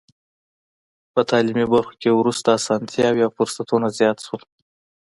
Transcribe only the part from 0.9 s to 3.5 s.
په تعلیمي برخو کې ورته اسانتیاوې او